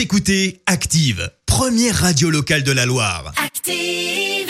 [0.00, 3.34] Vous écoutez Active, première radio locale de la Loire.
[3.36, 4.48] Active.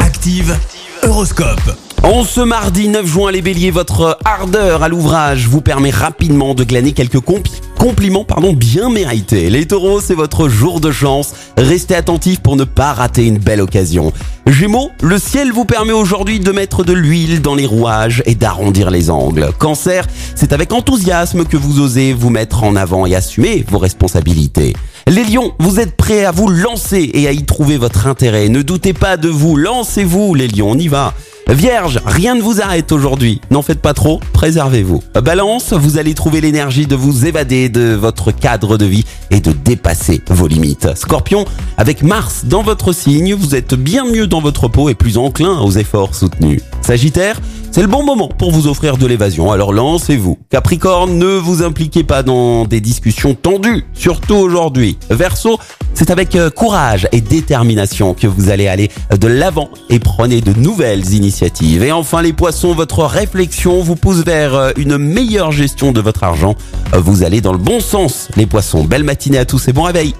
[0.00, 0.56] Active,
[1.04, 1.60] Horoscope.
[2.02, 6.64] En ce mardi 9 juin, les béliers, votre ardeur à l'ouvrage vous permet rapidement de
[6.64, 9.48] glaner quelques compi- compliments pardon, bien mérités.
[9.48, 11.32] Les taureaux, c'est votre jour de chance.
[11.56, 14.12] Restez attentifs pour ne pas rater une belle occasion.
[14.46, 18.90] Gémeaux, le ciel vous permet aujourd'hui de mettre de l'huile dans les rouages et d'arrondir
[18.90, 19.50] les angles.
[19.58, 24.74] Cancer, c'est avec enthousiasme que vous osez vous mettre en avant et assumer vos responsabilités.
[25.06, 28.48] Les lions, vous êtes prêts à vous lancer et à y trouver votre intérêt.
[28.48, 31.14] Ne doutez pas de vous, lancez-vous les lions, on y va.
[31.48, 33.40] Vierge, rien ne vous arrête aujourd'hui.
[33.50, 35.02] N'en faites pas trop, préservez-vous.
[35.14, 39.52] Balance, vous allez trouver l'énergie de vous évader de votre cadre de vie et de
[39.52, 40.94] dépasser vos limites.
[40.94, 41.46] Scorpion,
[41.78, 45.58] avec Mars dans votre signe, vous êtes bien mieux dans votre peau et plus enclin
[45.60, 46.60] aux efforts soutenus.
[46.82, 47.40] Sagittaire,
[47.70, 50.38] c'est le bon moment pour vous offrir de l'évasion, alors lancez-vous.
[50.50, 54.98] Capricorne, ne vous impliquez pas dans des discussions tendues, surtout aujourd'hui.
[55.10, 55.58] Verseau,
[55.98, 60.52] c'est avec euh, courage et détermination que vous allez aller de l'avant et prenez de
[60.52, 61.82] nouvelles initiatives.
[61.82, 66.22] Et enfin les poissons, votre réflexion vous pousse vers euh, une meilleure gestion de votre
[66.22, 66.54] argent.
[66.94, 68.84] Euh, Vous allez dans le bon sens, les poissons.
[68.84, 70.14] Belle matinée à tous et bon réveil.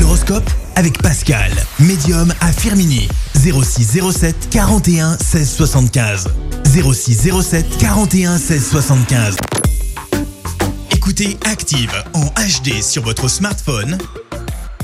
[0.00, 3.06] L'horoscope avec Pascal, médium à Firmini.
[3.36, 6.28] 06 07 41 16 75.
[6.64, 9.36] 06 07 41 16 75.
[10.92, 13.96] Écoutez Active en HD sur votre smartphone,